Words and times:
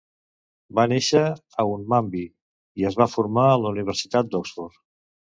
Va 0.77 0.83
néixer 0.93 1.19
a 1.31 1.65
Hunmanby 1.73 2.23
i 2.83 2.87
es 2.91 2.97
va 3.01 3.07
formar 3.17 3.43
a 3.49 3.59
la 3.65 3.75
Universitat 3.75 4.33
d'Oxford. 4.33 4.81